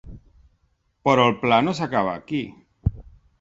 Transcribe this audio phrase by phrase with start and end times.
[1.07, 2.41] Però el pla no s’acaba ací.